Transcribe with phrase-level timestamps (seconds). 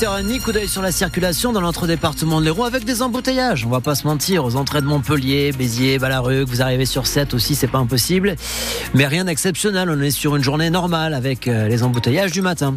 [0.00, 3.64] 8h30, coup d'œil sur la circulation dans l'entre-département de l'Hérault avec des embouteillages.
[3.64, 7.32] On va pas se mentir, aux entrées de Montpellier, Béziers, Ballaruc, vous arrivez sur 7
[7.32, 8.34] aussi, c'est pas impossible.
[8.94, 12.74] Mais rien d'exceptionnel, on est sur une journée normale avec euh, les embouteillages du matin.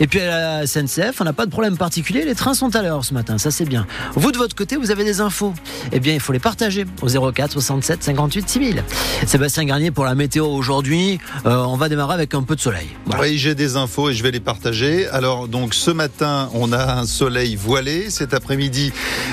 [0.00, 2.80] Et puis à la SNCF, on n'a pas de problème particulier, les trains sont à
[2.80, 3.86] l'heure ce matin, ça c'est bien.
[4.14, 5.52] Vous de votre côté, vous avez des infos?
[5.92, 8.84] Eh bien, il faut les partager au 04 67 58 6000.
[9.26, 12.88] Sébastien Garnier pour la météo aujourd'hui, euh, on va démarrer avec un peu de soleil.
[13.20, 15.06] Oui, j'ai des infos et je vais les partager.
[15.08, 18.10] Alors donc ce matin, on a un soleil voilé.
[18.10, 18.92] Cet après-midi,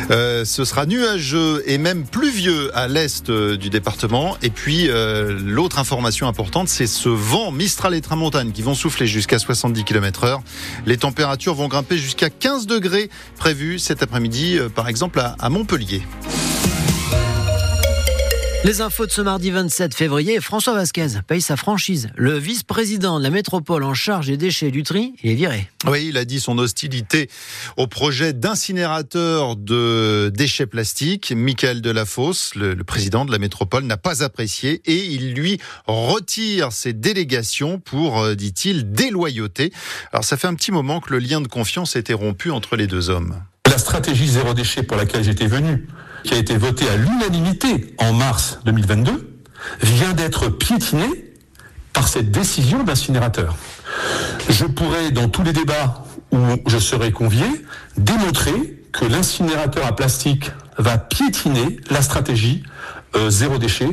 [0.09, 4.35] euh, ce sera nuageux et même pluvieux à l'est euh, du département.
[4.41, 9.07] Et puis, euh, l'autre information importante, c'est ce vent Mistral et Tramontane qui vont souffler
[9.07, 10.41] jusqu'à 70 km heure.
[10.85, 16.01] Les températures vont grimper jusqu'à 15 degrés prévus cet après-midi, par exemple à Montpellier.
[18.63, 22.11] Les infos de ce mardi 27 février, François Vasquez paye sa franchise.
[22.15, 25.67] Le vice-président de la métropole en charge des déchets du tri il est viré.
[25.87, 27.27] Oui, il a dit son hostilité
[27.75, 31.34] au projet d'incinérateur de déchets plastiques.
[31.35, 36.71] Michael Delafosse, le, le président de la métropole, n'a pas apprécié et il lui retire
[36.71, 39.73] ses délégations pour, euh, dit-il, déloyauté.
[40.12, 42.85] Alors ça fait un petit moment que le lien de confiance était rompu entre les
[42.85, 43.41] deux hommes.
[43.65, 45.87] La stratégie zéro déchet pour laquelle j'étais venu,
[46.24, 49.40] qui a été votée à l'unanimité en mars 2022,
[49.82, 51.32] vient d'être piétinée
[51.94, 53.55] par cette décision d'incinérateur.
[54.49, 57.46] Je pourrais, dans tous les débats où je serai convié,
[57.98, 62.64] démontrer que l'incinérateur à plastique va piétiner la stratégie
[63.16, 63.90] euh, zéro déchet.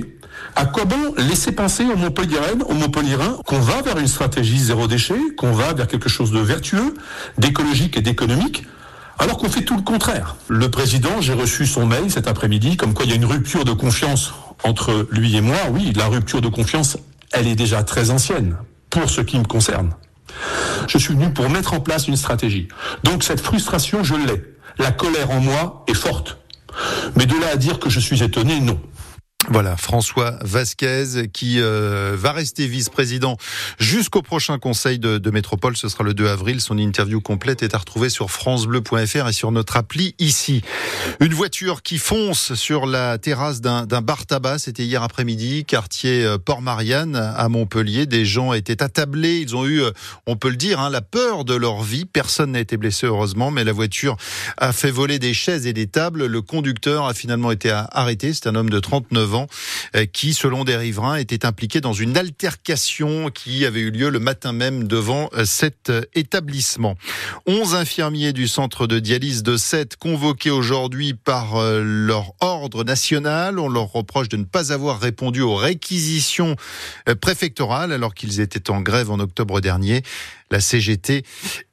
[0.56, 5.18] À quoi bon laisser penser aux Montpelliéraines, aux qu'on va vers une stratégie zéro déchet,
[5.36, 6.94] qu'on va vers quelque chose de vertueux,
[7.36, 8.64] d'écologique et d'économique
[9.18, 10.36] alors qu'on fait tout le contraire.
[10.48, 13.64] Le président, j'ai reçu son mail cet après-midi, comme quoi il y a une rupture
[13.64, 14.32] de confiance
[14.64, 15.58] entre lui et moi.
[15.72, 16.96] Oui, la rupture de confiance,
[17.32, 18.56] elle est déjà très ancienne,
[18.90, 19.92] pour ce qui me concerne.
[20.86, 22.68] Je suis venu pour mettre en place une stratégie.
[23.02, 24.44] Donc cette frustration, je l'ai.
[24.78, 26.38] La colère en moi est forte.
[27.16, 28.78] Mais de là à dire que je suis étonné, non.
[29.50, 33.38] Voilà, François Vasquez qui euh, va rester vice-président
[33.78, 35.74] jusqu'au prochain conseil de, de, métropole.
[35.74, 36.60] Ce sera le 2 avril.
[36.60, 40.60] Son interview complète est à retrouver sur francebleu.fr et sur notre appli ici.
[41.20, 44.58] Une voiture qui fonce sur la terrasse d'un bar tabac.
[44.58, 48.04] C'était hier après-midi, quartier euh, Port-Marianne à Montpellier.
[48.04, 49.38] Des gens étaient attablés.
[49.38, 49.92] Ils ont eu, euh,
[50.26, 52.04] on peut le dire, hein, la peur de leur vie.
[52.04, 54.18] Personne n'a été blessé heureusement, mais la voiture
[54.58, 56.26] a fait voler des chaises et des tables.
[56.26, 58.34] Le conducteur a finalement été arrêté.
[58.34, 59.37] C'est un homme de 39 ans
[59.94, 64.18] euh, qui, selon des riverains, était impliqué dans une altercation qui avait eu lieu le
[64.18, 66.96] matin même devant euh, cet euh, établissement.
[67.46, 73.58] Onze infirmiers du centre de dialyse de Sète convoqués aujourd'hui par leur ordre national.
[73.58, 76.56] On leur reproche de ne pas avoir répondu aux réquisitions
[77.20, 80.02] préfectorales alors qu'ils étaient en grève en octobre dernier.
[80.50, 81.24] La CGT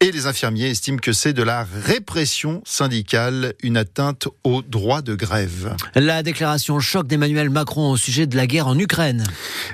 [0.02, 5.16] et les infirmiers estiment que c'est de la répression syndicale, une atteinte au droit de
[5.16, 5.75] grève.
[5.96, 9.24] La déclaration choc d'Emmanuel Macron au sujet de la guerre en Ukraine.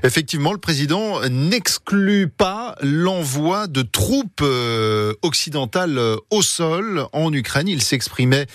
[0.04, 7.68] Effectivement, le président n'exclut pas l'envoi de troupes euh, occidentales au sol en Ukraine.
[7.68, 8.46] Il s'exprimait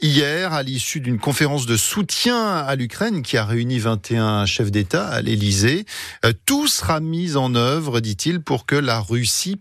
[0.00, 5.06] hier à l'issue d'une conférence de soutien à l'Ukraine qui a réuni 21 chefs d'État
[5.08, 5.84] à l'Élysée.
[6.24, 9.58] Euh, tout sera mis en œuvre, dit-il, pour que la Russie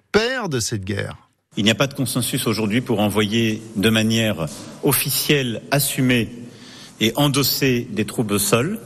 [0.50, 1.16] de cette guerre.
[1.56, 4.48] Il n'y a pas de consensus aujourd'hui pour envoyer de manière
[4.84, 6.30] officielle, assumée
[7.00, 8.78] et endossée des troupes au sol,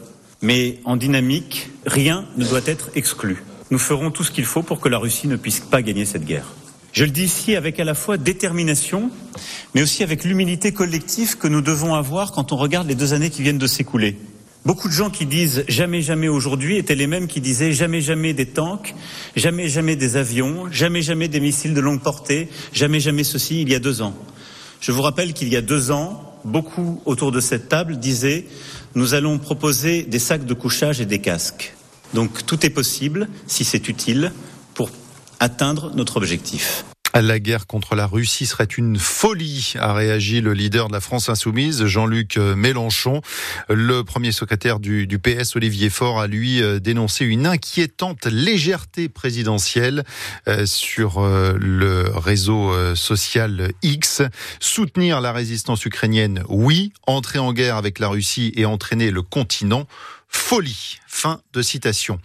[0.42, 3.44] mais en dynamique, rien ne doit être exclu.
[3.72, 6.26] Nous ferons tout ce qu'il faut pour que la Russie ne puisse pas gagner cette
[6.26, 6.46] guerre.
[6.94, 9.10] Je le dis ici avec à la fois détermination,
[9.74, 13.30] mais aussi avec l'humilité collective que nous devons avoir quand on regarde les deux années
[13.32, 14.18] qui viennent de s'écouler.
[14.64, 18.34] Beaucoup de gens qui disent jamais jamais aujourd'hui étaient les mêmes qui disaient jamais jamais
[18.34, 18.94] des tanks,
[19.36, 23.70] jamais jamais des avions, jamais jamais des missiles de longue portée, jamais jamais ceci il
[23.70, 24.14] y a deux ans.
[24.80, 28.46] Je vous rappelle qu'il y a deux ans, beaucoup autour de cette table disaient
[28.94, 31.74] nous allons proposer des sacs de couchage et des casques.
[32.14, 34.32] Donc tout est possible, si c'est utile,
[34.76, 34.92] pour
[35.40, 36.86] atteindre notre objectif.
[37.14, 41.28] La guerre contre la Russie serait une folie, a réagi le leader de la France
[41.28, 43.22] insoumise, Jean-Luc Mélenchon.
[43.70, 50.04] Le premier secrétaire du, PS, Olivier Faure, a lui dénoncé une inquiétante légèreté présidentielle
[50.66, 54.22] sur le réseau social X.
[54.60, 56.94] Soutenir la résistance ukrainienne, oui.
[57.08, 59.86] Entrer en guerre avec la Russie et entraîner le continent,
[60.32, 60.98] folie.
[61.08, 62.20] Fin de citation.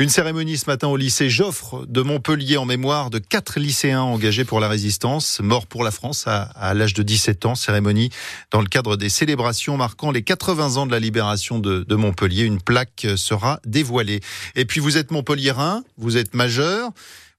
[0.00, 4.44] Une cérémonie ce matin au lycée Joffre de Montpellier en mémoire de quatre lycéens engagés
[4.44, 7.54] pour la résistance, morts pour la France à, l'âge de 17 ans.
[7.54, 8.10] Cérémonie
[8.50, 12.42] dans le cadre des célébrations marquant les 80 ans de la libération de, de Montpellier.
[12.42, 14.20] Une plaque sera dévoilée.
[14.56, 16.90] Et puis vous êtes montpelliérain, vous êtes majeur.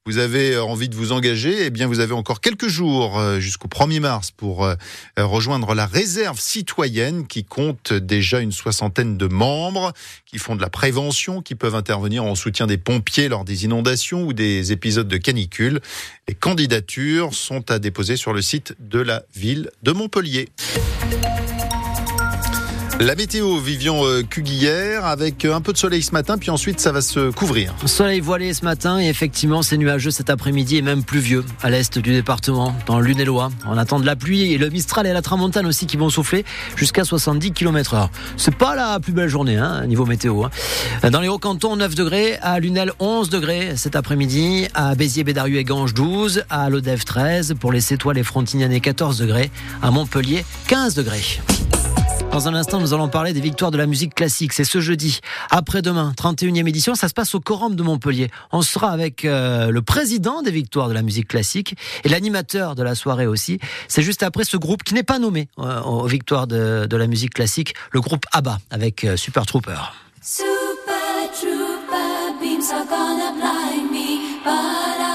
[0.07, 4.00] Vous avez envie de vous engager, eh bien vous avez encore quelques jours jusqu'au 1er
[4.00, 4.69] mars pour
[5.18, 9.94] rejoindre la réserve citoyenne qui compte déjà une soixantaine de membres
[10.28, 14.24] qui font de la prévention, qui peuvent intervenir en soutien des pompiers lors des inondations
[14.24, 15.81] ou des épisodes de canicule.
[16.28, 20.50] Les candidatures sont à déposer sur le site de la ville de Montpellier.
[23.01, 26.80] La météo, Vivian euh, Cuguillère, avec euh, un peu de soleil ce matin, puis ensuite
[26.80, 27.75] ça va se couvrir.
[27.86, 32.00] Soleil voilé ce matin et effectivement c'est nuageux cet après-midi et même pluvieux à l'est
[32.00, 33.51] du département, dans l'Une-et-Loire.
[33.68, 36.45] On attend de la pluie et le Mistral et la Tramontane aussi qui vont souffler
[36.77, 38.09] jusqu'à 70 km heure.
[38.38, 40.45] C'est pas la plus belle journée, hein, niveau météo.
[40.45, 41.09] Hein.
[41.09, 45.65] Dans les Hauts-Cantons, 9 degrés, à Lunel 11 degrés cet après-midi, à Béziers, Bédarieux et
[45.65, 49.51] Ganges 12, à Lodève 13, pour les Sétoiles et Frontignan 14 degrés,
[49.81, 51.41] à Montpellier 15 degrés.
[52.36, 54.52] Dans un instant, nous allons parler des victoires de la musique classique.
[54.52, 55.22] C'est ce jeudi,
[55.52, 56.94] après-demain, 31e édition.
[56.94, 58.30] Ça se passe au Corum de Montpellier.
[58.52, 62.84] On sera avec euh, le président des victoires de la musique classique et l'animateur de
[62.84, 63.62] la soirée aussi.
[63.88, 67.34] C'est juste après ce groupe qui n'est pas nommé euh, aux victoires de, la musique
[67.34, 69.80] classique, le groupe ABBA avec euh, Super Trooper.
[70.22, 75.14] Super Trooper beams are gonna blind me,